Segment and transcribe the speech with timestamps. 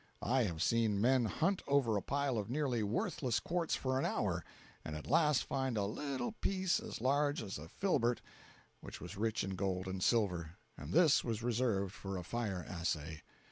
[0.23, 4.43] I have seen men hunt over a pile of nearly worthless quartz for an hour,
[4.83, 8.19] and at last find a little piece as large as a filbert,
[8.79, 13.21] which was rich in gold and silver—and this was reserved for a fire assay!